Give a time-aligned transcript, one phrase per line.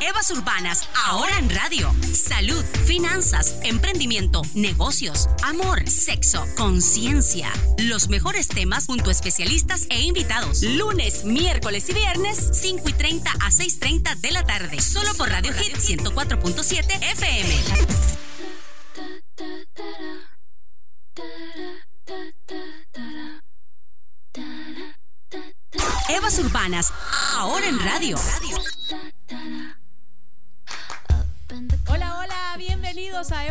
[0.00, 1.92] Evas Urbanas, ahora en radio.
[2.12, 7.50] Salud, finanzas, emprendimiento, negocios, amor, sexo, conciencia.
[7.78, 10.62] Los mejores temas junto a especialistas e invitados.
[10.62, 14.80] Lunes, miércoles y viernes, 5 y 30 a 6.30 de la tarde.
[14.80, 17.54] Solo por Radio Hit 104.7 FM.
[26.08, 26.92] Evas Urbanas,
[27.36, 28.16] ahora en radio.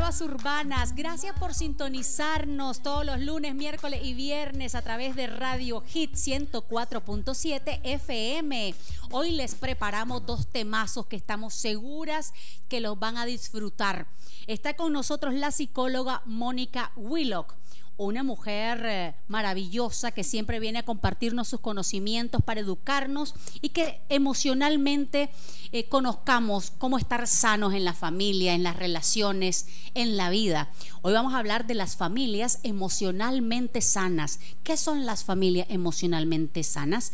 [0.07, 0.95] Urbanas.
[0.95, 7.81] Gracias por sintonizarnos todos los lunes, miércoles y viernes a través de Radio Hit 104.7
[7.83, 8.73] FM.
[9.11, 12.33] Hoy les preparamos dos temazos que estamos seguras
[12.69, 14.07] que los van a disfrutar.
[14.47, 17.55] Está con nosotros la psicóloga Mónica Willock
[17.97, 24.01] una mujer eh, maravillosa que siempre viene a compartirnos sus conocimientos para educarnos y que
[24.09, 25.29] emocionalmente
[25.71, 30.69] eh, conozcamos cómo estar sanos en la familia, en las relaciones, en la vida.
[31.01, 34.39] Hoy vamos a hablar de las familias emocionalmente sanas.
[34.63, 37.11] ¿Qué son las familias emocionalmente sanas?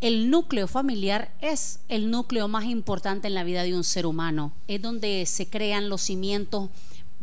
[0.00, 4.52] El núcleo familiar es el núcleo más importante en la vida de un ser humano.
[4.66, 6.70] Es donde se crean los cimientos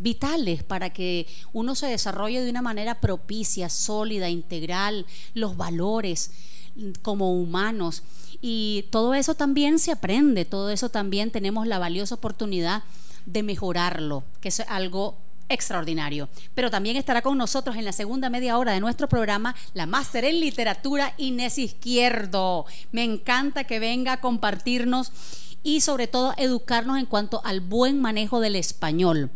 [0.01, 6.31] vitales para que uno se desarrolle de una manera propicia, sólida, integral, los valores
[6.75, 8.03] mm, como humanos.
[8.41, 12.83] Y todo eso también se aprende, todo eso también tenemos la valiosa oportunidad
[13.25, 15.17] de mejorarlo, que es algo
[15.49, 16.29] extraordinario.
[16.53, 20.23] Pero también estará con nosotros en la segunda media hora de nuestro programa la máster
[20.23, 22.65] en literatura Inés Izquierdo.
[22.91, 25.11] Me encanta que venga a compartirnos
[25.63, 29.29] y sobre todo educarnos en cuanto al buen manejo del español.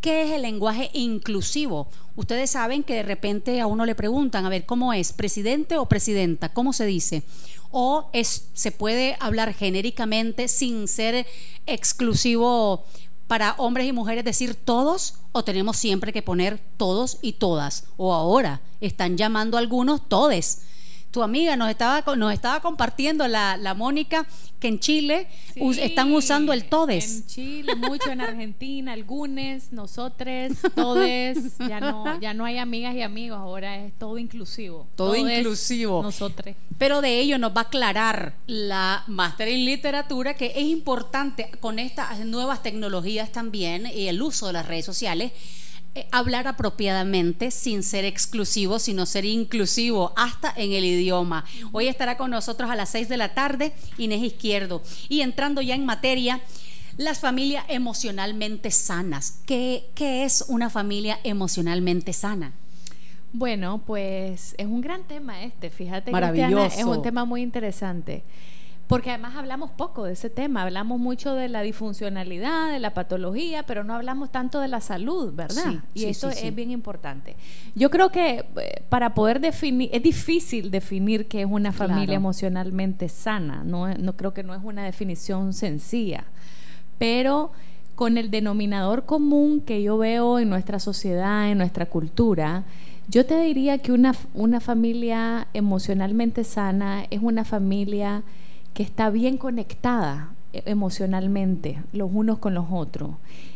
[0.00, 1.88] ¿Qué es el lenguaje inclusivo?
[2.16, 5.12] Ustedes saben que de repente a uno le preguntan, a ver, ¿cómo es?
[5.12, 6.50] ¿Presidente o presidenta?
[6.50, 7.22] ¿Cómo se dice?
[7.70, 11.26] O es, se puede hablar genéricamente sin ser
[11.66, 12.84] exclusivo
[13.26, 18.12] para hombres y mujeres decir todos o tenemos siempre que poner todos y todas o
[18.12, 20.62] ahora están llamando algunos todes
[21.10, 24.26] tu amiga nos estaba, nos estaba compartiendo la, la Mónica
[24.60, 25.26] que en Chile
[25.56, 27.16] están usando el todes.
[27.16, 33.02] En Chile, mucho en Argentina, algunos, nosotros, todes, ya no, ya no hay amigas y
[33.02, 34.86] amigos, ahora es todo inclusivo.
[34.96, 36.02] Todo, inclusivo.
[36.02, 36.54] Nosotros.
[36.78, 41.78] Pero de ello nos va a aclarar la máster en literatura que es importante con
[41.78, 45.32] estas nuevas tecnologías también y el uso de las redes sociales
[46.12, 51.44] hablar apropiadamente sin ser exclusivo, sino ser inclusivo hasta en el idioma.
[51.72, 54.82] Hoy estará con nosotros a las 6 de la tarde Inés Izquierdo.
[55.08, 56.40] Y entrando ya en materia,
[56.96, 59.40] las familias emocionalmente sanas.
[59.46, 62.52] ¿Qué, qué es una familia emocionalmente sana?
[63.32, 66.10] Bueno, pues es un gran tema este, fíjate.
[66.10, 66.78] Maravilloso.
[66.78, 68.24] es un tema muy interesante
[68.90, 73.62] porque además hablamos poco de ese tema, hablamos mucho de la disfuncionalidad, de la patología,
[73.62, 75.84] pero no hablamos tanto de la salud, ¿verdad?
[75.94, 77.36] y eso es bien importante.
[77.76, 83.08] Yo creo que eh, para poder definir, es difícil definir qué es una familia emocionalmente
[83.08, 86.24] sana, no, no creo que no es una definición sencilla,
[86.98, 87.52] pero
[87.94, 92.64] con el denominador común que yo veo en nuestra sociedad, en nuestra cultura,
[93.06, 98.24] yo te diría que una, una familia emocionalmente sana es una familia
[98.74, 103.10] que está bien conectada e, emocionalmente los unos con los otros.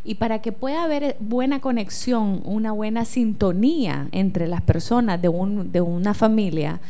[0.04, 5.72] Y para que pueda haber buena conexión, una buena sintonía entre las personas de, un,
[5.72, 6.80] de una familia,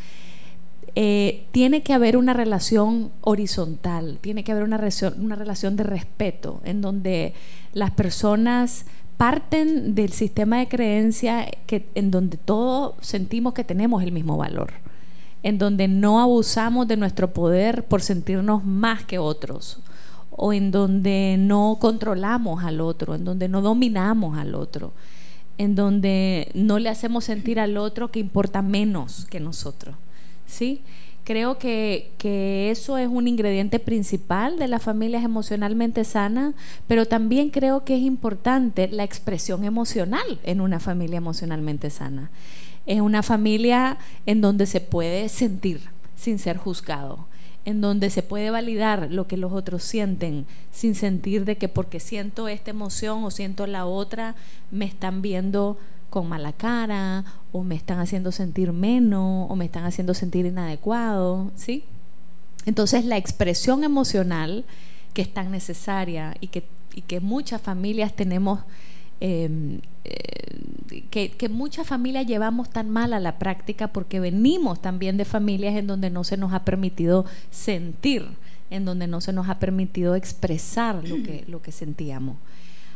[0.96, 4.80] eh, tiene que haber una relación horizontal, tiene que haber una,
[5.18, 7.34] una relación de respeto, en donde
[7.72, 8.86] las personas
[9.16, 14.83] parten del sistema de creencia que, en donde todos sentimos que tenemos el mismo valor
[15.44, 19.78] en donde no abusamos de nuestro poder por sentirnos más que otros,
[20.30, 24.92] o en donde no controlamos al otro, en donde no dominamos al otro,
[25.58, 29.94] en donde no le hacemos sentir al otro que importa menos que nosotros.
[30.46, 30.80] ¿Sí?
[31.24, 36.54] Creo que, que, eso es un ingrediente principal de las familias emocionalmente sanas,
[36.86, 42.30] pero también creo que es importante la expresión emocional en una familia emocionalmente sana
[42.86, 45.80] es una familia en donde se puede sentir
[46.16, 47.26] sin ser juzgado,
[47.64, 52.00] en donde se puede validar lo que los otros sienten sin sentir de que porque
[52.00, 54.34] siento esta emoción o siento la otra,
[54.70, 55.78] me están viendo
[56.10, 61.50] con mala cara o me están haciendo sentir menos o me están haciendo sentir inadecuado,
[61.56, 61.84] ¿sí?
[62.66, 64.64] Entonces la expresión emocional
[65.12, 66.64] que es tan necesaria y que,
[66.94, 68.60] y que muchas familias tenemos
[69.20, 70.58] Em, eh,
[71.02, 75.86] que, muchas familias llevamos tan mal a la práctica porque venimos también de familias en
[75.86, 78.26] donde no se nos ha permitido sentir
[78.70, 82.36] en donde no se nos ha permitido expresar lo que, lo que sentíamos.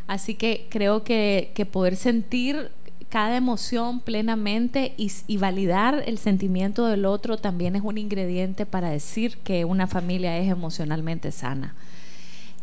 [0.09, 2.71] Así que creo que, poder sentir
[3.11, 9.37] cada emoción plenamente y, validar el sentimiento del otro también es un ingrediente para decir
[9.45, 11.75] que una familia es emocionalmente sana.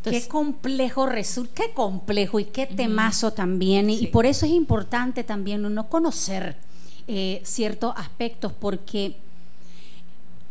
[0.09, 3.89] Qué complejo resulta, qué complejo y qué temazo también.
[3.89, 6.55] Y, por eso es importante también uno conocer
[7.07, 9.17] eh, ciertos aspectos, porque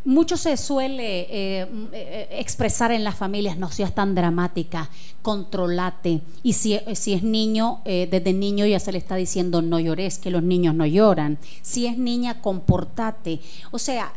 [0.04, 4.90] mucho se suele eh, eh, expresar en las familias, no seas tan dramática,
[5.22, 6.20] controlate.
[6.42, 10.18] Y si, si es niño, eh, desde niño ya se le está diciendo no llores,
[10.18, 11.38] que los niños no lloran.
[11.62, 13.40] Si es niña, comportate.
[13.70, 14.12] O sea,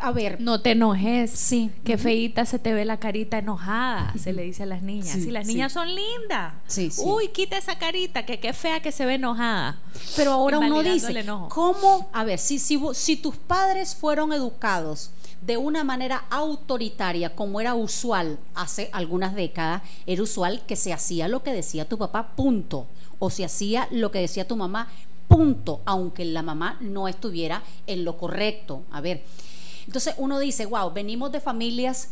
[0.00, 0.40] a ver.
[0.40, 1.30] No te enojes.
[1.30, 1.70] Sí.
[1.84, 5.08] Qué feita se te ve la carita enojada, se le dice a las niñas.
[5.08, 6.54] si las niñas son lindas.
[6.66, 9.78] Sí, Uy, quita esa carita, que qué fea que se ve enojada.
[10.16, 12.08] Pero ahora uno dice, ¿cómo?
[12.12, 15.10] A ver, si, si, si tus padres fueron educados
[15.40, 21.28] de una manera autoritaria, como era usual hace algunas décadas, era usual que se hacía
[21.28, 22.86] lo que decía tu papá, punto.
[23.18, 24.88] O se hacía lo que decía tu mamá,
[25.28, 28.82] punto, aunque la mamá no estuviera en lo correcto.
[28.90, 29.24] A ver,
[29.86, 32.10] entonces uno dice, wow, venimos de familias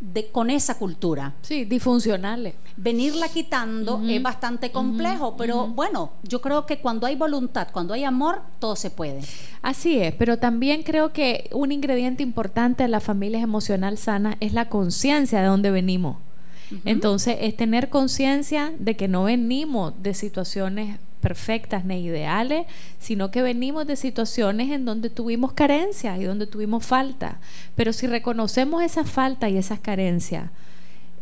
[0.00, 1.34] de, con esa cultura.
[1.40, 2.54] Sí, disfuncionales.
[2.76, 8.04] Venirla quitando es bastante complejo, pero bueno, yo creo que cuando hay voluntad, cuando hay
[8.04, 9.22] amor, todo se puede.
[9.62, 14.52] Así es, pero también creo que un ingrediente importante de las familias emocional sanas es
[14.52, 16.18] la conciencia de dónde venimos.
[16.84, 22.66] Entonces, es tener conciencia de que no venimos de situaciones perfectas ni ideales,
[22.98, 27.40] sino que venimos de situaciones en donde tuvimos carencias y donde tuvimos falta.
[27.74, 30.50] Pero si reconocemos esas faltas y esas carencias,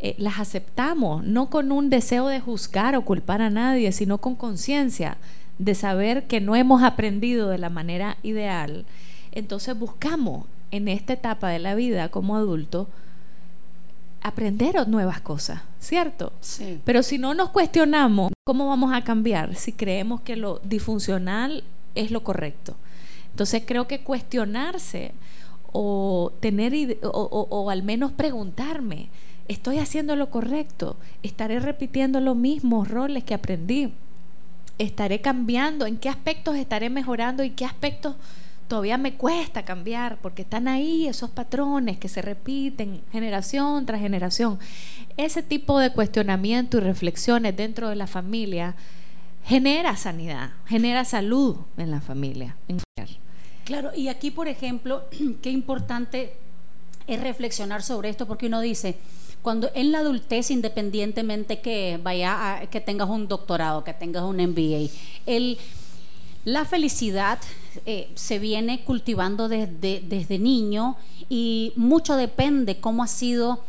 [0.00, 4.35] eh, las aceptamos, no con un deseo de juzgar o culpar a nadie, sino con
[4.35, 5.17] conciencia
[5.58, 8.85] de saber que no hemos aprendido de la manera ideal,
[9.32, 12.88] entonces buscamos en esta etapa de la vida como adulto
[14.25, 16.32] aprender nuevas cosas, ¿cierto?
[16.41, 16.81] Sí.
[16.85, 21.62] Pero si no nos cuestionamos, ¿cómo vamos a cambiar si creemos que lo disfuncional
[21.94, 22.75] es lo correcto?
[23.31, 25.12] Entonces creo que cuestionarse
[25.73, 29.11] o tener o, o al menos preguntarme,
[29.47, 30.97] ¿estoy haciendo lo correcto?
[31.23, 33.93] ¿Estaré repitiendo los mismos roles que aprendí?
[34.79, 35.85] ¿Estaré cambiando?
[35.85, 38.17] ¿En qué aspectos estaré mejorando y qué aspectos
[38.69, 44.58] todavía me cuesta cambiar porque están ahí esos patrones que se repiten generación tras generación.
[45.16, 48.75] Ese tipo de cuestionamiento y reflexiones dentro de la familia
[49.44, 52.56] genera sanidad, genera salud en la familia.
[53.64, 55.05] Claro, y aquí, por ejemplo,
[55.43, 56.37] qué importante
[57.06, 58.96] es reflexionar sobre esto porque uno dice,
[59.43, 64.37] cuando en la adultez, independientemente que vaya a, que tengas un doctorado, que tengas un
[64.37, 64.90] MBA,
[65.26, 65.58] el
[66.44, 67.38] la felicidad
[67.87, 70.96] eh, se viene cultivando desde, desde niño
[71.29, 73.64] y mucho depende cómo ha sido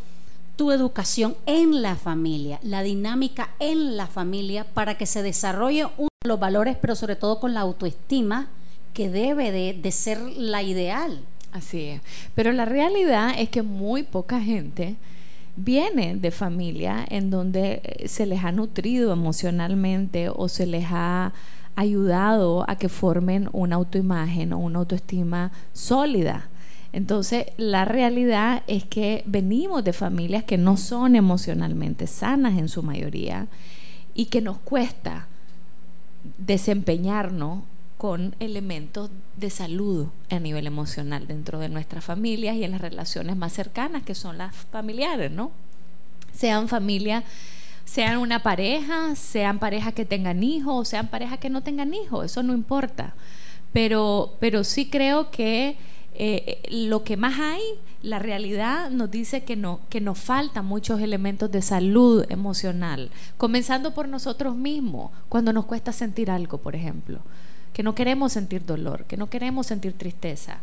[0.55, 5.87] tu educación en la familia, la dinámica en la familia para que se desarrolle
[6.25, 8.49] los valores, pero sobre todo con la autoestima
[8.93, 11.19] que debe de, de ser la ideal.
[11.51, 12.01] Así es.
[12.35, 14.95] Pero la realidad es que muy poca gente
[15.55, 21.33] viene de familia en donde eh, se les ha nutrido emocionalmente o se les ha
[21.75, 26.49] ayudado a que formen una autoimagen o una autoestima sólida.
[26.93, 32.83] Entonces, la realidad es que venimos de familias que no son emocionalmente sanas en su
[32.83, 33.47] mayoría
[34.13, 35.27] y que nos cuesta
[36.37, 37.63] desempeñarnos
[37.97, 43.35] con elementos de salud a nivel emocional dentro de nuestras familias y en las relaciones
[43.35, 45.51] más cercanas, que son las familiares, ¿no?
[46.33, 47.23] Sean familias
[47.85, 52.43] sean una pareja, sean parejas que tengan hijos, sean parejas que no tengan hijos, eso
[52.43, 53.13] no importa.
[53.71, 55.77] Pero, pero sí creo que
[56.17, 57.61] eh, lo que más hay,
[58.01, 63.93] la realidad nos dice que, no, que nos faltan muchos elementos de salud emocional, comenzando
[63.93, 67.19] por nosotros mismos, cuando nos cuesta sentir algo, por ejemplo,
[67.73, 70.59] que no queremos sentir dolor, que no queremos sentir tristeza.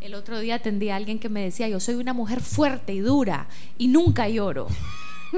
[0.00, 3.00] El otro día atendí a alguien que me decía, yo soy una mujer fuerte y
[3.00, 4.68] dura y nunca lloro.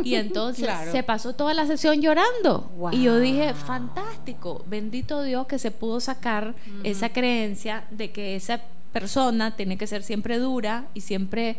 [0.04, 2.70] Y entonces se pasó toda la sesión llorando.
[2.92, 8.60] Y yo dije, fantástico, bendito Dios que se pudo sacar esa creencia de que esa
[8.92, 11.56] persona tiene que ser siempre dura y siempre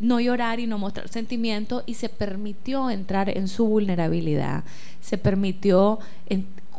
[0.00, 4.64] no llorar y no mostrar sentimientos y se permitió entrar en su vulnerabilidad,
[5.00, 5.98] se permitió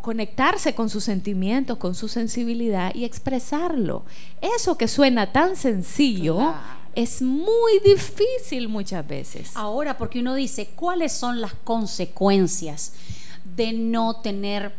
[0.02, 4.06] conectarse con sus sentimientos, con su sensibilidad y expresarlo.
[4.40, 6.54] Eso que suena tan sencillo
[6.98, 9.52] es muy difícil muchas veces.
[9.54, 12.94] Ahora, porque uno dice, ¿cuáles son las consecuencias
[13.56, 14.74] de no tener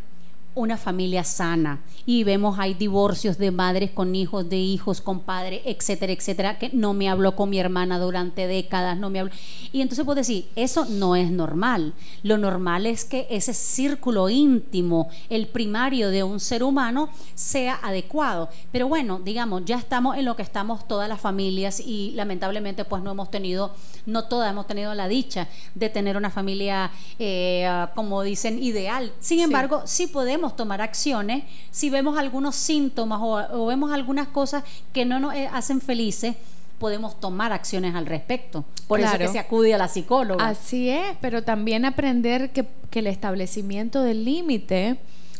[0.59, 5.61] una familia sana y vemos hay divorcios de madres con hijos, de hijos con padres,
[5.65, 9.33] etcétera, etcétera, que no me habló con mi hermana durante décadas, no me habló.
[9.73, 11.95] Y entonces puedo decir, eso no es normal.
[12.23, 18.49] Lo normal es que ese círculo íntimo, el primario de un ser humano, sea adecuado.
[18.73, 23.03] Pero bueno, digamos, ya estamos en lo que estamos todas las familias y lamentablemente pues
[23.03, 23.75] no hemos tenido,
[24.07, 29.13] no todas hemos tenido la dicha de tener una familia, eh, como dicen, ideal.
[29.21, 35.05] Sin embargo, sí podemos tomar acciones si vemos algunos síntomas o, vemos algunas cosas que
[35.05, 36.37] no nos eh, hacen felices
[36.79, 38.65] podemos tomar acciones al respecto.
[38.87, 40.49] Por eso que se acude a la psicóloga.
[40.49, 44.99] Así es, pero también aprender que, el establecimiento del límite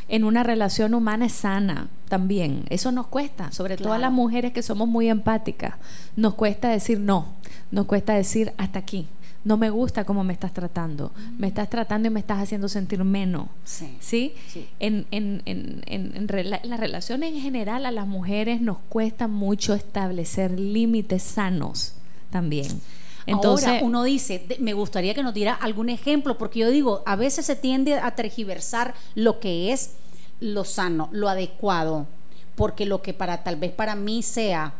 [0.09, 2.65] en una relación humana es sana también.
[2.71, 5.75] Eso nos cuesta, sobre todo a las mujeres que somos muy empáticas.
[6.15, 7.27] Nos cuesta decir no,
[7.73, 9.09] nos cuesta decir hasta aquí
[9.45, 13.03] no me gusta cómo me estás tratando, me estás tratando y me estás haciendo sentir
[13.05, 13.49] menos.
[13.65, 14.35] Sí.
[14.81, 16.27] En, en, en, en,
[16.65, 21.95] las relaciones en general a las mujeres nos cuesta mucho establecer límites sanos
[22.31, 22.81] también.
[23.27, 27.15] Entonces, Ahora uno dice, me gustaría que nos diera algún ejemplo, porque yo digo, a
[27.15, 29.93] veces se tiende a tergiversar lo que es
[30.41, 32.07] lo sano, lo adecuado,
[32.55, 34.75] porque lo que para tal vez para mí sea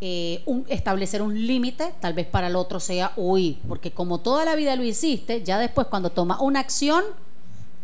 [0.00, 4.44] eh, un, establecer un límite, tal vez para el otro sea, uy, porque como toda
[4.44, 7.02] la vida lo hiciste, ya después cuando toma una acción,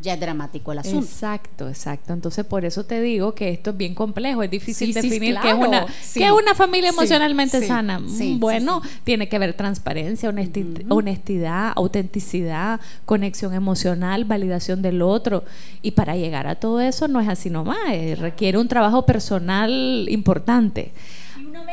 [0.00, 1.04] ya es dramático el asunto.
[1.04, 2.12] Exacto, exacto.
[2.12, 5.54] Entonces, por eso te digo que esto es bien complejo, es difícil definir qué, es
[5.54, 7.99] una, qué es una familia emocionalmente sana.
[7.99, 10.33] Mm, bueno, tiene que haber transparencia,
[10.88, 15.44] honestidad, autenticidad, conexión emocional, validación del otro.
[15.83, 20.06] Y para llegar a todo eso no es así nomás, eh, requiere un trabajo personal
[20.11, 20.92] importante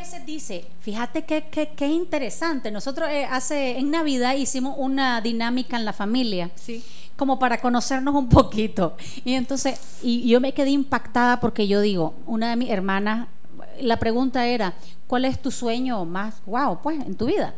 [0.01, 1.43] veces dice, fíjate qué
[1.75, 2.71] que, interesante.
[2.71, 6.49] Nosotros eh, hace en Navidad hicimos una dinámica en la familia.
[6.55, 6.83] Sí.
[7.15, 8.97] Como para conocernos un poquito.
[9.23, 13.27] Y entonces, y yo me quedé impactada porque yo digo, una de mis hermanas,
[13.79, 14.73] la pregunta era,
[15.05, 17.53] ¿cuál es tu sueño más, wow, pues, en tu vida?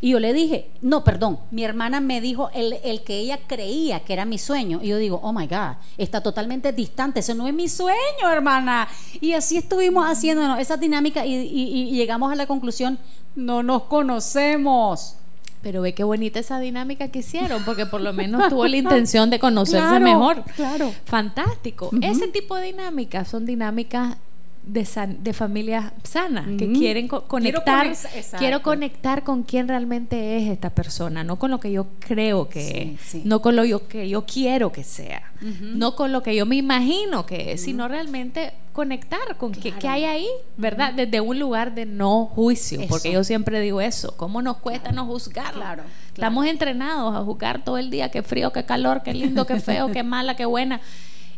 [0.00, 4.00] Y yo le dije, no, perdón, mi hermana me dijo el, el, que ella creía
[4.00, 4.80] que era mi sueño.
[4.82, 8.88] Y yo digo, oh my God, está totalmente distante, eso no es mi sueño, hermana.
[9.20, 12.98] Y así estuvimos haciendo esa dinámica y, llegamos a la conclusión,
[13.34, 15.16] no nos conocemos.
[15.62, 19.30] Pero ve qué bonita esa dinámica que hicieron, porque por lo menos tuvo la intención
[19.30, 20.44] de conocerse mejor.
[20.54, 20.92] Claro.
[21.06, 21.90] Fantástico.
[22.02, 24.16] Ese tipo de dinámicas son dinámicas
[24.66, 27.92] de, de familias sanas, que quieren conectar,
[28.36, 32.96] quiero, conectar con quién realmente es esta persona, no con lo que yo creo que
[33.00, 36.56] es, no con lo que yo quiero que sea, no con lo que yo me
[36.56, 40.92] imagino que es, sino realmente conectar con qué, hay ahí, ¿verdad?
[40.92, 45.06] Desde un lugar de no juicio, porque yo siempre digo eso, ¿cómo nos cuesta no
[45.06, 45.54] juzgar?
[45.54, 45.84] Claro.
[46.08, 49.92] Estamos entrenados a juzgar todo el día, qué frío, qué calor, qué lindo, qué feo,
[49.92, 50.80] qué mala, qué buena.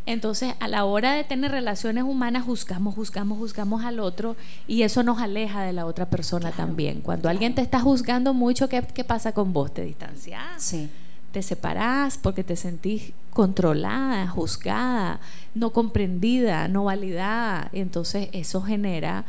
[0.08, 4.36] Entonces, a la hora de tener relaciones humanas, juzgamos, juzgamos, juzgamos al otro
[4.66, 7.02] y eso nos aleja de la otra persona también.
[7.02, 9.74] Cuando alguien te está juzgando mucho, ¿qué, pasa con vos?
[9.74, 10.62] ¿Te distanciás?
[10.62, 10.88] Sí.
[11.30, 15.20] Te separás porque te sentís controlada, juzgada,
[15.54, 17.68] no comprendida, no validada.
[17.74, 19.26] Entonces eso genera,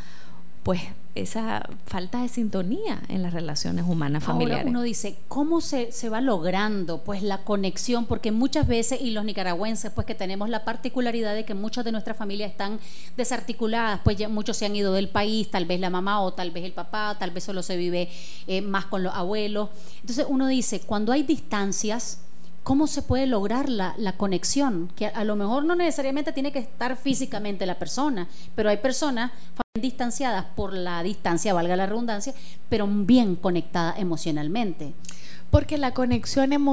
[0.64, 0.80] pues,
[1.22, 4.66] esa falta de sintonía en las relaciones humanas familiares.
[4.68, 8.06] uno dice, ¿cómo se, se, va logrando pues la conexión?
[8.06, 11.92] Porque muchas veces, y los nicaragüenses, pues que tenemos la particularidad de que muchas de
[11.92, 12.80] nuestras familias están
[13.18, 16.52] desarticuladas, pues ya muchos se han ido del país, tal vez la mamá o tal
[16.52, 18.10] vez el papá, tal vez solo se vive
[18.48, 19.70] eh, más con los abuelos.
[20.02, 22.22] Entonces uno dice, cuando hay distancias,
[22.70, 24.92] ¿cómo se puede lograr la, la, conexión?
[24.96, 29.32] Que a, lo mejor no necesariamente tiene que estar físicamente la persona, pero hay personas
[29.74, 32.32] distanciadas por la distancia, valga la redundancia,
[32.70, 34.94] pero bien conectadas emocionalmente.
[35.50, 36.72] Porque la conexión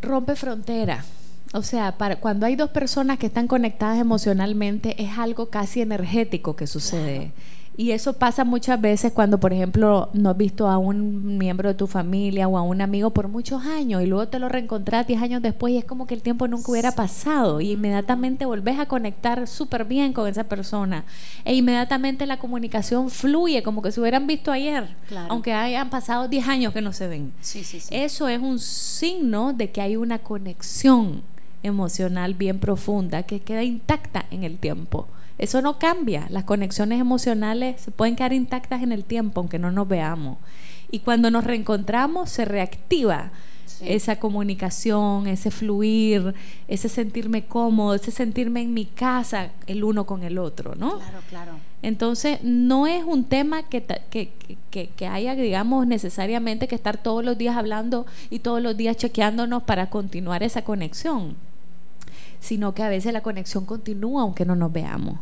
[0.00, 1.04] rompe frontera.
[1.52, 6.54] O sea, para, cuando hay dos personas que están conectadas emocionalmente, es algo casi energético
[6.54, 7.32] que sucede.
[7.78, 11.76] Y eso pasa muchas veces cuando, por ejemplo, no has visto a un miembro de
[11.76, 15.22] tu familia o a un amigo por muchos años y luego te lo reencontrás 10
[15.22, 18.86] años después y es como que el tiempo nunca hubiera pasado y inmediatamente volvés a
[18.86, 21.04] conectar súper bien con esa persona
[21.44, 24.96] e inmediatamente la comunicación fluye como que se hubieran visto ayer,
[25.28, 27.32] aunque hayan pasado 10 años que no se ven.
[27.92, 31.22] Eso es un signo de que hay una conexión
[31.62, 35.06] emocional bien profunda que queda intacta en el tiempo.
[35.38, 36.26] Eso no cambia.
[36.30, 40.38] Las conexiones emocionales se pueden quedar intactas en el tiempo, aunque no nos veamos.
[40.90, 43.30] Y cuando nos reencontramos, se reactiva
[43.80, 46.34] esa comunicación, ese fluir,
[46.66, 50.98] ese sentirme cómodo, ese sentirme en mi casa el uno con el otro, ¿no?
[50.98, 51.52] Claro, claro.
[51.82, 54.32] Entonces, no es un tema que, que,
[54.70, 58.96] que, que, haya, digamos, necesariamente que estar todos los días hablando y todos los días
[58.96, 61.36] chequeándonos para continuar esa conexión
[62.40, 65.18] sino que a veces la conexión continúa aunque no nos veamos.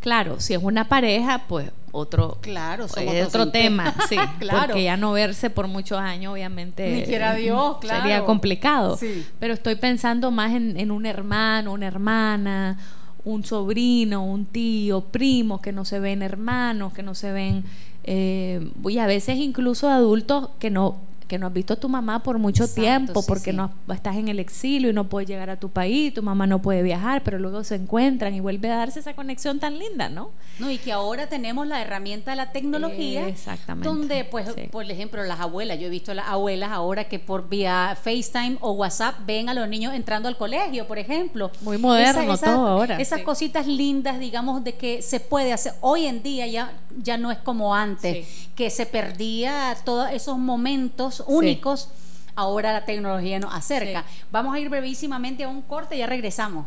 [0.00, 4.66] Claro, si es una pareja, pues otro, claro, es otro tema, sí, claro.
[4.66, 8.02] porque ya no verse por muchos años, obviamente, Ni quiera Dios, claro.
[8.02, 8.98] sería complicado.
[9.40, 12.78] Pero estoy pensando más en, un hermano, una hermana,
[13.24, 17.64] un sobrino, un tío, primos que no se ven hermanos, que no se ven,
[18.04, 22.22] eh, y a veces incluso adultos que no que no has visto a tu mamá
[22.22, 25.68] por mucho tiempo, porque no estás en el exilio y no puedes llegar a tu
[25.68, 29.14] país, tu mamá no puede viajar, pero luego se encuentran y vuelve a darse esa
[29.14, 30.30] conexión tan linda, ¿no?
[30.58, 33.88] No, y que ahora tenemos la herramienta de la tecnología, Exactamente.
[33.88, 37.48] donde, pues, por ejemplo, las abuelas, yo he visto a las abuelas ahora que por
[37.48, 41.50] vía FaceTime o WhatsApp ven a los niños entrando al colegio, por ejemplo.
[41.60, 42.98] Muy moderno todo ahora.
[42.98, 45.74] Esas cositas lindas, digamos, de que se puede hacer.
[45.82, 51.17] Hoy en día ya, ya no es como antes, que se perdía todos esos momentos
[51.26, 51.88] únicos.
[52.34, 54.04] Ahora la tecnología nos acerca.
[54.30, 56.66] Vamos a ir brevísimamente a un corte y ya regresamos.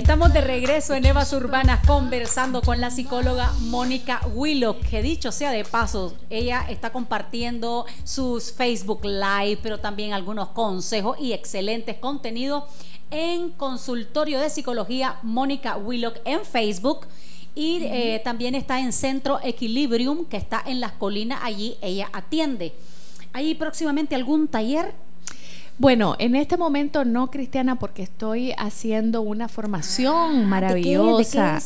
[0.00, 5.50] Estamos de regreso en Evas Urbanas conversando con la psicóloga Mónica Willock, que dicho sea
[5.50, 12.64] de paso, ella está compartiendo sus Facebook Live, pero también algunos consejos y excelentes contenidos
[13.10, 17.06] en consultorio de psicología Mónica Willock en Facebook.
[17.54, 22.72] Y eh, también está en Centro Equilibrium, que está en las colinas, allí ella atiende.
[23.34, 24.94] ¿Hay próximamente algún taller?
[25.80, 31.58] Bueno, en este momento no, Cristiana, porque estoy haciendo una formación ah, maravillosa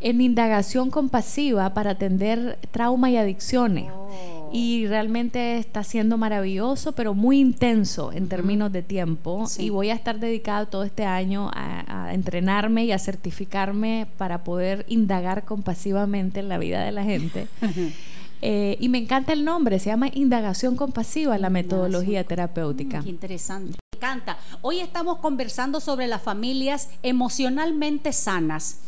[0.00, 3.86] en indagación compasiva para atender trauma y adicciones.
[3.94, 9.44] Oh y realmente está siendo maravilloso, pero muy intenso en términos de tiempo.
[9.58, 11.78] Y voy a estar dedicado todo este año a,
[12.12, 17.46] entrenarme y a certificarme para poder indagar compasivamente en la vida de la gente.
[18.42, 23.00] Eh, y me encanta el nombre, se llama indagación compasiva, la metodología terapéutica.
[23.00, 23.78] Mm, qué interesante.
[23.92, 24.38] Me encanta.
[24.62, 28.78] Hoy estamos conversando sobre las familias emocionalmente sanas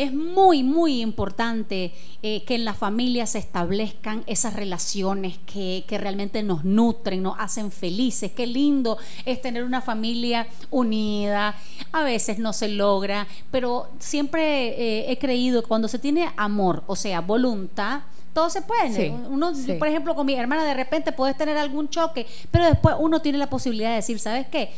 [0.00, 1.92] es muy, muy importante
[2.22, 7.70] eh, que en la familia se establezcan esas relaciones que, realmente nos nutren, nos hacen
[7.70, 8.32] felices.
[8.32, 8.96] Qué lindo
[9.26, 11.54] es tener una familia unida.
[11.92, 16.82] A veces no se logra, pero siempre eh, he creído que cuando se tiene amor,
[16.86, 18.00] o sea, voluntad,
[18.32, 19.10] todo se puede.
[19.10, 23.20] uno, por ejemplo, con mi hermana de repente puedes tener algún choque, pero después uno
[23.20, 24.70] tiene la posibilidad de decir, ¿sabes qué?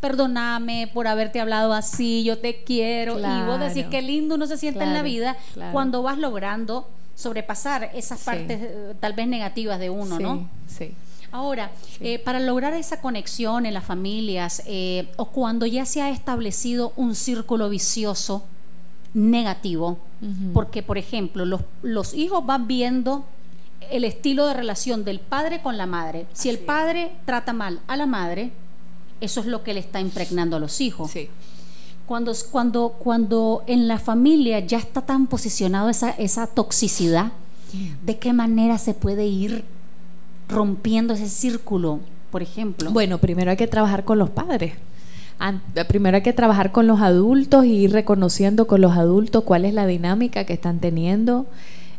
[0.00, 3.18] perdóname por haberte hablado así, yo te quiero.
[3.18, 5.36] Y vos decís qué lindo uno se siente en la vida
[5.72, 10.48] cuando vas logrando sobrepasar esas partes eh, tal vez negativas de uno, ¿no?
[10.66, 10.94] Sí.
[11.32, 11.70] Ahora,
[12.00, 16.92] eh, para lograr esa conexión en las familias eh, o cuando ya se ha establecido
[16.96, 18.42] un círculo vicioso
[19.12, 19.98] negativo,
[20.52, 23.24] porque por ejemplo los, los hijos van viendo
[23.90, 26.26] el estilo de relación del padre con la madre.
[26.32, 28.52] Si el padre trata mal a la madre,
[29.20, 31.10] eso es lo que le está impregnando a los hijos.
[31.10, 31.28] Sí.
[32.06, 37.32] Cuando, cuando, cuando en la familia ya está tan posicionado esa, esa toxicidad,
[38.04, 39.64] ¿de qué manera se puede ir
[40.48, 42.00] rompiendo ese círculo,
[42.32, 42.90] por ejemplo?
[42.90, 44.74] Bueno, primero hay que trabajar con los padres.
[45.88, 49.72] Primero hay que trabajar con los adultos y ir reconociendo con los adultos cuál es
[49.72, 51.46] la dinámica que están teniendo,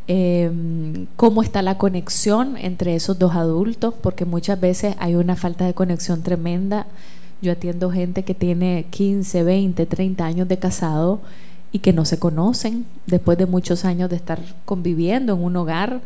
[0.08, 5.65] em, cómo está la conexión entre esos dos adultos, porque muchas veces hay una falta
[5.65, 6.86] de conexión tremenda.
[7.41, 11.21] Yo atiendo gente que tiene 15, 20, 30 años de casado
[11.71, 16.01] y que no se conocen después de muchos años de estar conviviendo en un hogar,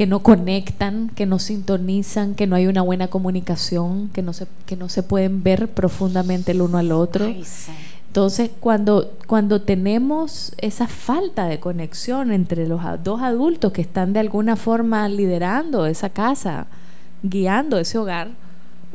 [0.00, 4.46] que no conectan, que no sintonizan, que no hay una buena comunicación, que no se,
[4.64, 7.26] que no se pueden ver profundamente el uno al otro.
[8.06, 14.20] Entonces, cuando, cuando tenemos esa falta de conexión entre los dos adultos que están de
[14.20, 16.66] alguna forma liderando esa casa,
[17.22, 18.30] guiando ese hogar,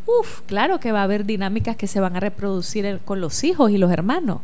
[0.07, 3.69] Uf, claro que va a haber dinámicas que se van a reproducir con los hijos
[3.69, 4.41] y los hermanos.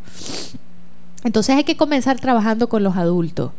[1.23, 3.49] Entonces hay que comenzar trabajando con los adultos.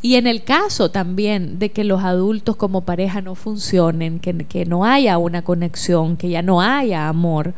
[0.00, 4.64] Y en el caso también de que los adultos como pareja no funcionen, que, que
[4.64, 7.54] no haya una conexión, que ya no haya amor,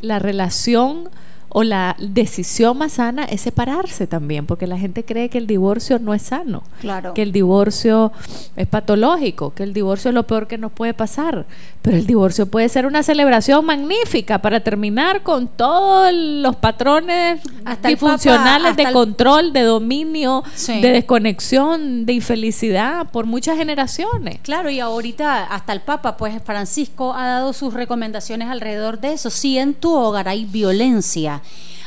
[0.00, 1.08] la relación
[1.52, 5.98] o la decisión más sana es separarse también, porque la gente cree que el divorcio
[5.98, 7.12] no es sano, claro.
[7.12, 8.12] que el divorcio
[8.56, 11.46] es patológico, que el divorcio es lo peor que nos puede pasar,
[11.82, 17.88] pero el divorcio puede ser una celebración magnífica para terminar con todos los patrones hasta
[17.88, 24.38] disfuncionales de control, de dominio, de desconexión, de infelicidad por muchas generaciones.
[24.42, 29.30] Claro, y ahorita hasta el Papa, pues Francisco ha dado sus recomendaciones alrededor de eso.
[29.30, 31.39] Si en tu hogar hay violencia,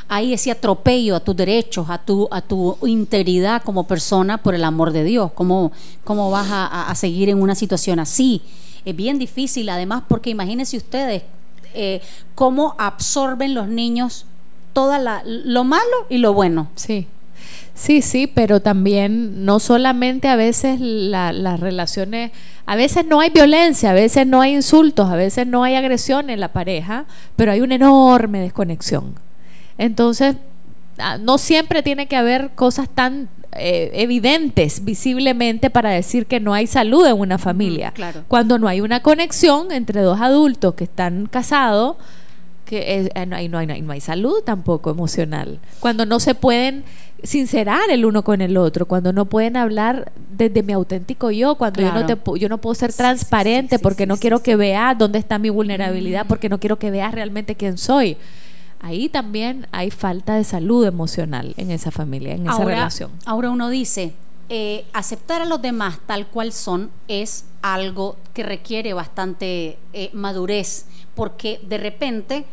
[0.08, 4.64] hay ese atropello a tus derechos, a tu, a tu integridad como persona, por el
[4.64, 5.32] amor de Dios.
[5.34, 5.72] ¿Cómo,
[6.04, 8.42] cómo vas a, seguir en una situación así?
[8.86, 11.24] Es bien difícil, además, porque imagínense ustedes
[11.74, 12.02] eh,
[12.36, 14.26] cómo absorben los niños
[14.74, 14.94] todo
[15.26, 16.70] lo malo y lo bueno.
[16.76, 17.08] Sí.
[17.76, 22.32] Sí, sí, pero también no solamente a veces las relaciones,
[22.68, 26.30] a veces no hay violencia, a veces no hay insultos, a veces no hay agresión
[26.30, 29.16] en la pareja, pero hay una enorme desconexión.
[29.78, 30.36] Entonces,
[30.98, 36.54] ah, no siempre tiene que haber cosas tan eh, evidentes visiblemente para decir que no
[36.54, 37.92] hay salud en una familia.
[37.92, 38.24] Claro.
[38.28, 41.98] Cuando no hay una conexión entre dos adultos que están casados,
[42.66, 45.60] que eh, no, hay, no, hay, no hay salud tampoco emocional.
[45.80, 46.84] Cuando no se pueden
[47.22, 51.82] sincerar el uno con el otro, cuando no pueden hablar desde mi auténtico yo, cuando
[51.82, 55.38] yo no te yo no puedo ser transparente porque no quiero que veas dónde está
[55.38, 58.18] mi vulnerabilidad, porque no quiero que veas realmente quién soy
[58.84, 63.12] ahí también hay falta de salud emocional en esa familia, en esa relación.
[63.26, 64.14] Ahora uno dice,
[64.50, 70.86] eh, aceptar a los demás tal cual son es algo que requiere bastante eh, madurez,
[71.16, 72.46] porque de repente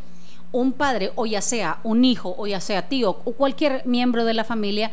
[0.52, 4.34] un padre, o ya sea un hijo, o ya sea tío, o cualquier miembro de
[4.34, 4.92] la familia,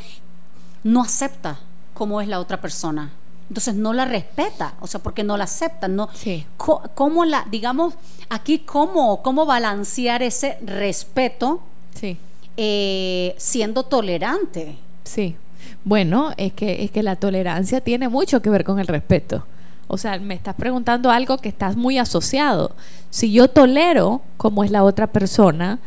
[0.83, 1.59] no acepta
[1.93, 3.11] cómo es la otra persona
[3.49, 6.09] entonces no la respeta, o sea, porque no la acepta, no.
[6.57, 7.93] ¿Cómo la, digamos,
[8.29, 11.61] aquí cómo, cómo balancear ese respeto
[11.93, 12.17] sí.
[12.57, 14.77] Eh, siendo tolerante?
[15.03, 15.35] Sí.
[15.83, 19.45] Bueno, es que, es que la tolerancia tiene mucho que ver con el respeto.
[19.87, 22.75] O sea, me estás preguntando algo que estás muy asociado.
[23.09, 25.79] Si yo tolero cómo es la otra persona,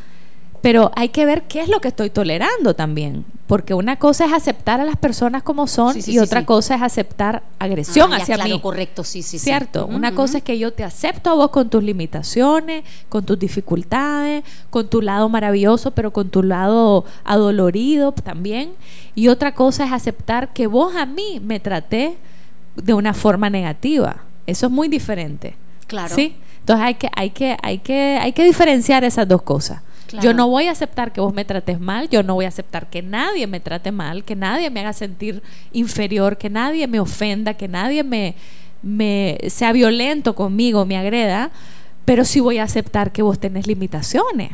[0.62, 4.32] pero hay que ver qué es lo que estoy tolerando también, porque una cosa es
[4.32, 8.50] aceptar a las personas como son y otra cosa es aceptar agresión ah, hacia claro,
[8.50, 8.60] mí.
[8.60, 11.82] correcto, sí, sí, Cierto, una cosa es que yo te acepto a vos con tus
[11.82, 18.72] limitaciones, con tus dificultades, con tu lado maravilloso, pero con tu lado adolorido también,
[19.14, 22.18] y otra cosa es aceptar que vos a mí me traté
[22.76, 24.22] de una forma negativa.
[24.46, 25.56] Eso es muy diferente.
[25.86, 26.14] Claro.
[26.14, 26.36] ¿Sí?
[26.60, 29.82] Entonces hay que hay que hay que hay que diferenciar esas dos cosas.
[30.22, 32.88] Yo no voy a aceptar que vos me trates mal, yo no voy a aceptar
[32.88, 35.42] que nadie me trate mal, que nadie me haga sentir
[35.72, 38.34] inferior, que nadie me ofenda, que nadie me,
[38.82, 41.50] me sea violento conmigo, me agreda,
[42.04, 44.52] pero sí voy a aceptar que vos tenés limitaciones.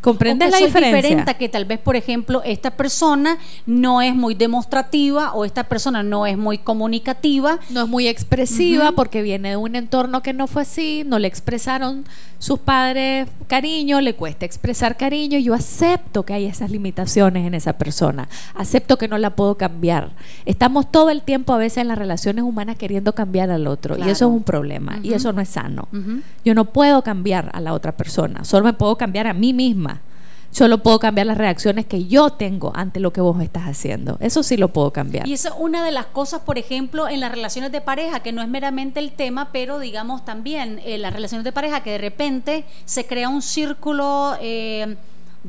[0.00, 0.96] ¿Comprendes la diferencia?
[0.96, 6.02] diferente que tal vez, por ejemplo, esta persona no es muy demostrativa o esta persona
[6.02, 7.58] no es muy comunicativa.
[7.70, 11.28] No es muy expresiva porque viene de un entorno que no fue así, no le
[11.28, 12.04] expresaron
[12.38, 15.38] sus padres cariño, le cuesta expresar cariño.
[15.38, 20.10] Yo acepto que hay esas limitaciones en esa persona, acepto que no la puedo cambiar.
[20.46, 24.02] Estamos todo el tiempo a veces en las relaciones humanas queriendo cambiar al otro y
[24.02, 25.88] eso es un problema y eso no es sano.
[26.44, 29.97] Yo no puedo cambiar a la otra persona, solo me puedo cambiar a mí misma
[30.50, 34.16] solo puedo cambiar las reacciones que yo tengo ante lo que vos estás haciendo.
[34.20, 35.26] Eso sí lo puedo cambiar.
[35.26, 38.32] Y eso es una de las cosas, por ejemplo, en las relaciones de pareja, que
[38.32, 41.98] no es meramente el tema, pero digamos también en las relaciones de pareja, que de
[41.98, 44.36] repente se crea un círculo...
[44.40, 44.96] Eh,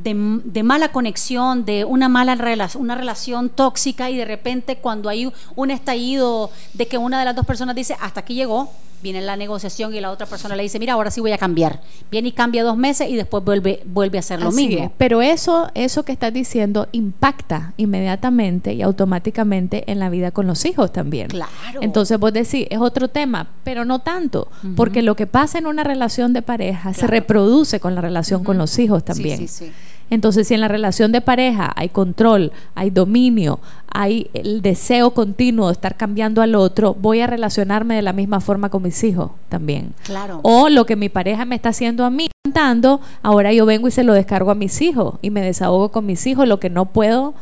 [0.04, 5.32] de, mala conexión, de una mala relación, una relación tóxica y de repente cuando hay
[5.56, 9.36] un estallido de que una de las dos personas dice hasta aquí llegó, viene la
[9.36, 11.82] negociación y la otra persona le dice, mira, ahora sí voy a cambiar.
[12.12, 14.92] Viene y cambia dos meses y después vuelve, vuelve a hacer lo mismo.
[14.98, 20.66] Pero eso, eso que estás diciendo impacta inmediatamente y automáticamente en la vida con los
[20.66, 21.28] hijos también.
[21.28, 21.80] Claro.
[21.82, 25.84] Entonces vos decís, es otro tema, pero no tanto, porque lo que pasa en una
[25.84, 29.38] relación de pareja se reproduce con la relación con los hijos también.
[29.38, 29.72] Sí, sí, sí.
[30.10, 33.60] Entonces, si en la relación de pareja hay control, hay dominio,
[33.92, 38.40] hay el deseo continuo de estar cambiando al otro, voy a relacionarme de la misma
[38.40, 39.94] forma con mis hijos también.
[40.04, 40.40] Claro.
[40.44, 43.92] O lo que mi pareja me está haciendo a mí cantando, ahora yo vengo y
[43.92, 46.86] se lo descargo a mis hijos y me desahogo con mis hijos, lo que no
[46.86, 47.34] puedo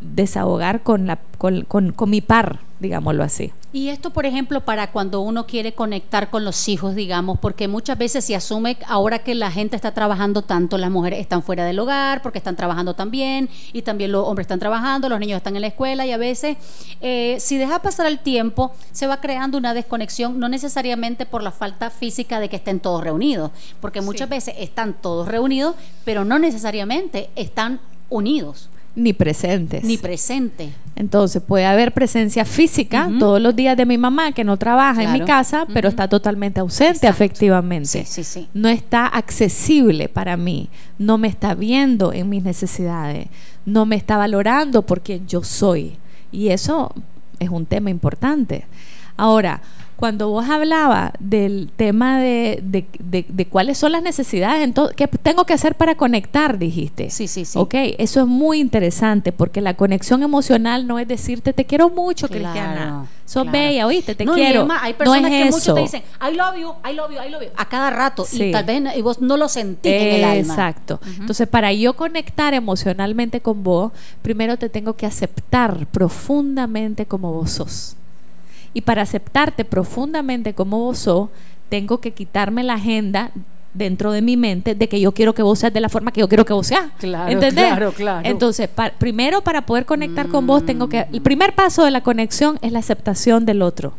[0.00, 3.52] desahogar con, la, con, con, con mi par, digámoslo así.
[3.72, 7.96] Y esto, por ejemplo, para cuando uno quiere conectar con los hijos, digamos, porque muchas
[7.96, 11.78] veces se asume ahora que la gente está trabajando tanto, las mujeres están fuera del
[11.78, 15.60] hogar porque están trabajando también y también los hombres están trabajando, los niños están en
[15.60, 16.56] la escuela y a veces
[17.00, 21.52] eh, si deja pasar el tiempo se va creando una desconexión, no necesariamente por la
[21.52, 26.40] falta física de que estén todos reunidos, porque muchas veces están todos reunidos, pero no
[26.40, 27.78] necesariamente están
[28.08, 29.84] unidos ni presentes.
[29.84, 30.70] Ni presente.
[30.96, 35.12] Entonces puede haber presencia física todos los días de mi mamá que no trabaja en
[35.12, 38.04] mi casa, pero está totalmente ausente afectivamente.
[38.04, 43.28] Sí, sí, no está accesible para mí, no me está viendo en mis necesidades,
[43.64, 45.96] no me está valorando porque yo soy.
[46.32, 46.92] Y eso
[47.38, 48.66] es un tema importante.
[49.16, 49.62] Ahora,
[50.00, 55.52] cuando vos hablabas del tema de, de, cuáles son las necesidades, entonces, ¿qué tengo que
[55.52, 56.58] hacer para conectar?
[56.58, 57.10] Dijiste.
[57.10, 57.58] Sí, sí, sí.
[57.58, 62.28] Ok, eso es muy interesante porque la conexión emocional no es decirte te quiero mucho,
[62.28, 63.06] Cristiana.
[63.26, 64.66] Sos bella, oíste, te quiero.
[64.80, 67.50] hay personas que mucho te dicen I love you, I love you, I love you,
[67.54, 68.26] a cada rato.
[68.32, 70.54] Y tal vez y vos no lo sentís en el alma.
[70.54, 70.98] Exacto.
[71.20, 77.50] Entonces, para yo conectar emocionalmente con vos, primero te tengo que aceptar profundamente como vos
[77.50, 77.96] sos.
[78.72, 81.28] Y para aceptarte profundamente como vos sos,
[81.68, 83.32] tengo que quitarme la agenda
[83.72, 86.20] dentro de mi mente de que yo quiero que vos seas de la forma que
[86.20, 86.90] yo quiero que vos seas.
[86.98, 88.28] Claro, claro, claro.
[88.28, 92.58] Entonces, primero para poder conectar con vos tengo que el primer paso de la conexión
[92.62, 93.94] es la aceptación del otro.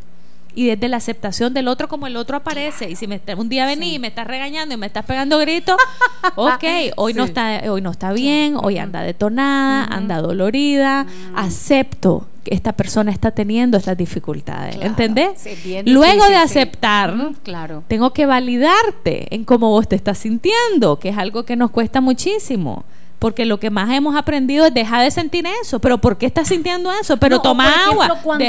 [0.53, 3.65] Y desde la aceptación del otro como el otro aparece y si me un día
[3.65, 5.77] vení y me estás regañando y me estás pegando gritos,
[6.36, 6.63] ok,
[6.97, 11.05] hoy no está hoy no está bien, hoy anda detonada, anda dolorida,
[11.36, 14.77] acepto esta persona está teniendo estas dificultades.
[14.82, 15.43] ¿Entendés?
[15.86, 17.84] Luego de aceptar, claro.
[17.88, 22.01] tengo que validarte en cómo vos te estás sintiendo, que es algo que nos cuesta
[22.01, 22.84] muchísimo.
[23.19, 25.77] Porque lo que más hemos aprendido es dejar de sentir eso.
[25.77, 27.17] Pero ¿por qué estás sintiendo eso?
[27.17, 28.17] Pero toma agua.
[28.23, 28.45] cuando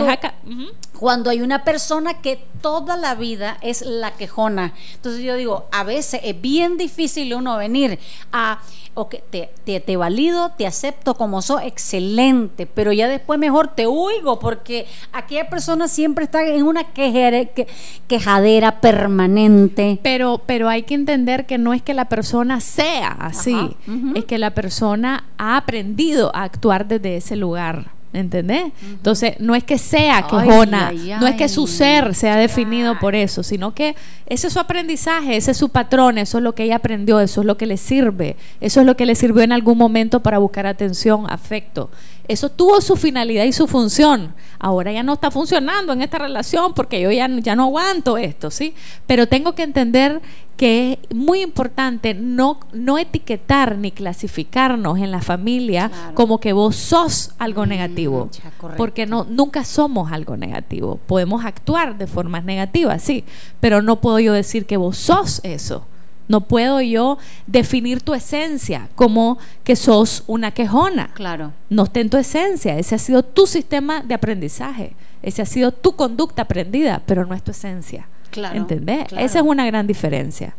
[1.10, 4.72] hay una persona que toda la vida es la quejona.
[4.94, 7.98] Entonces yo digo, a veces es bien difícil uno venir
[8.32, 8.60] a
[8.94, 13.86] ok, te, te, te, valido, te acepto como soy, excelente, pero ya después mejor te
[13.86, 19.98] huigo, porque aquella persona siempre está en una quejadera permanente.
[20.02, 23.76] Pero, pero hay que entender que no es que la persona sea así,
[24.14, 28.01] es que la persona ha aprendido a actuar desde ese lugar.
[28.12, 28.72] ¿Entendés?
[28.82, 33.42] Entonces, no es que sea quejona, no es que su ser sea definido por eso,
[33.42, 33.96] sino que
[34.26, 37.40] ese es su aprendizaje, ese es su patrón, eso es lo que ella aprendió, eso
[37.40, 40.36] es lo que le sirve, eso es lo que le sirvió en algún momento para
[40.36, 41.90] buscar atención, afecto.
[42.28, 44.34] Eso tuvo su finalidad y su función.
[44.58, 48.50] Ahora ya no está funcionando en esta relación porque yo ya, ya no aguanto esto,
[48.50, 48.74] ¿sí?
[49.06, 50.22] Pero tengo que entender
[50.56, 56.76] que es muy importante no, no etiquetar ni clasificarnos en la familia como que vos
[56.76, 58.30] sos algo mm, negativo.
[58.76, 61.00] porque no, nunca somos algo negativo.
[61.06, 63.24] Podemos actuar de formas negativas, sí,
[63.58, 65.86] pero no puedo yo decir que vos sos eso.
[66.28, 71.10] No puedo yo definir tu esencia como que sos una quejona.
[71.14, 71.52] Claro.
[71.68, 72.78] No está en tu esencia.
[72.78, 74.94] Ese ha sido tu sistema de aprendizaje.
[75.22, 78.08] Ese ha sido tu conducta aprendida, pero no es tu esencia.
[78.30, 78.56] Claro.
[78.56, 79.06] ¿Entendés?
[79.12, 80.54] Esa es una gran diferencia.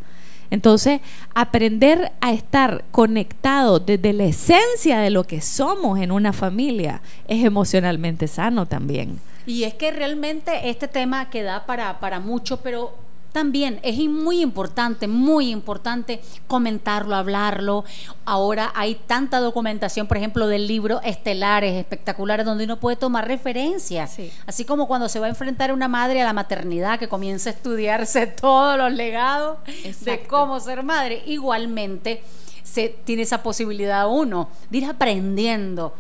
[0.54, 1.02] Entonces,
[1.34, 7.44] aprender a estar conectado desde la esencia de lo que somos en una familia es
[7.44, 9.20] emocionalmente sano también.
[9.48, 12.96] Y es que realmente este tema queda para, para mucho, pero
[13.34, 17.84] también es muy importante, muy importante comentarlo, hablarlo.
[18.26, 24.18] Ahora hay tanta documentación, por ejemplo, del libro Estelares, espectaculares, donde uno puede tomar referencias.
[24.46, 27.54] Así como cuando se va a enfrentar una madre a la maternidad, que comienza a
[27.54, 29.58] estudiarse todos los legados
[30.02, 31.24] de cómo ser madre.
[31.26, 32.24] Igualmente
[32.64, 35.96] se tiene esa posibilidad uno de ir aprendiendo.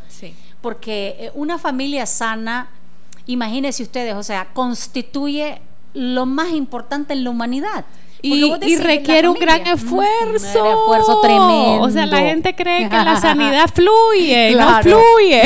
[0.61, 2.69] Porque eh, una familia sana,
[3.25, 5.61] imagínense ustedes, o sea, constituye
[5.93, 7.85] lo más importante en la humanidad.
[8.25, 10.63] Y, requiere un gran esfuerzo.
[10.63, 11.81] Un esfuerzo tremendo.
[11.81, 15.41] O sea, la gente cree que la sanidad fluye, no fluye.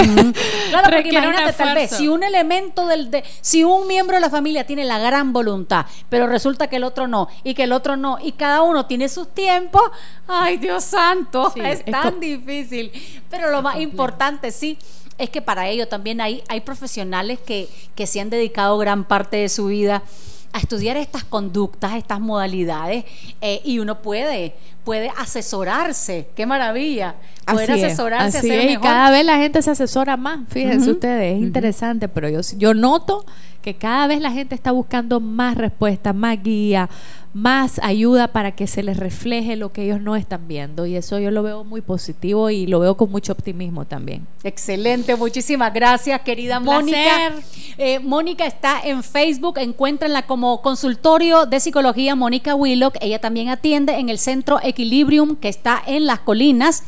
[0.70, 4.30] Claro, porque imagínate, tal vez, si un elemento del, de, si un miembro de la
[4.30, 7.98] familia tiene la gran voluntad, pero resulta que el otro no, y que el otro
[7.98, 9.82] no, y cada uno tiene sus tiempos,
[10.28, 12.92] ay Dios santo, es, tan difícil.
[13.32, 14.78] Pero lo más importante, sí,
[15.18, 19.38] es que para ello también hay, hay profesionales que, que se han dedicado gran parte
[19.38, 20.04] de su vida
[20.58, 23.06] a estudiar estas conductas, estas modalidades,
[23.42, 26.30] eh, y uno puede, puede asesorarse.
[26.36, 27.16] ¡Qué maravilla!
[27.46, 28.40] Poder asesorarse.
[28.40, 30.40] así es, y cada vez la gente se asesora más.
[30.50, 33.26] Fíjense ustedes, es interesante, pero yo, yo noto
[33.68, 36.90] que cada vez la gente está buscando más respuestas, más guía,
[37.34, 40.86] más ayuda para que se les refleje lo que ellos no están viendo.
[40.86, 44.26] Y eso yo lo veo muy positivo y lo veo con mucho optimismo también.
[44.46, 47.34] Excelente, muchísimas gracias, querida Mónica.
[47.78, 52.96] Eh, Mónica está en Facebook, encuéntrenla como consultorio de psicología Mónica Willock.
[53.02, 56.84] Ella también atiende en el centro Equilibrium que está en las colinas.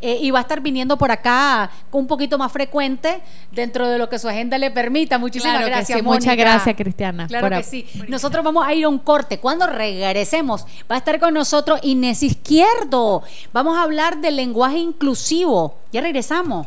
[0.00, 3.20] Eh, y va a estar viniendo por acá un poquito más frecuente
[3.52, 5.18] dentro de lo que su agenda le permita.
[5.18, 6.02] Muchísimas gracias.
[6.02, 7.26] Muchas gracias, Cristiana.
[7.26, 7.86] Claro que sí.
[8.08, 9.38] Nosotros vamos a ir a un corte.
[9.38, 13.22] Cuando regresemos, va a estar con nosotros Inés Izquierdo.
[13.52, 15.76] Vamos a hablar del lenguaje inclusivo.
[15.92, 16.66] Ya regresamos.